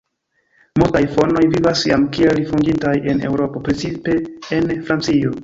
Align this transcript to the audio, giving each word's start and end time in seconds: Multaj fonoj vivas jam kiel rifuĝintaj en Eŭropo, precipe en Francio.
Multaj 0.81 1.01
fonoj 1.17 1.43
vivas 1.51 1.83
jam 1.89 2.07
kiel 2.15 2.33
rifuĝintaj 2.39 2.95
en 3.13 3.23
Eŭropo, 3.31 3.63
precipe 3.69 4.19
en 4.59 4.75
Francio. 4.91 5.37